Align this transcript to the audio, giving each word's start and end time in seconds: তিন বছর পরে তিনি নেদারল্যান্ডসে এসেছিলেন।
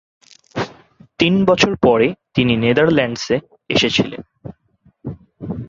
তিন 1.19 1.33
বছর 1.45 1.71
পরে 1.85 2.07
তিনি 2.35 2.53
নেদারল্যান্ডসে 2.57 3.35
এসেছিলেন। 3.69 4.21